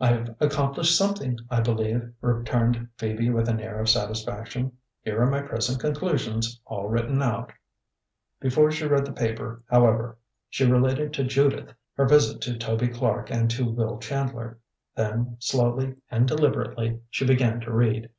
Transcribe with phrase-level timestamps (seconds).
[0.00, 4.72] "I've accomplished something, I believe," returned Phoebe with an air of satisfaction.
[5.02, 7.52] "Here are my present conclusions, all written out."
[8.40, 10.18] Before she read the paper, however,
[10.48, 14.58] she related to Judith her visit to Toby Clark and to Will Chandler.
[14.96, 18.10] Then, slowly and deliberately, she began to read.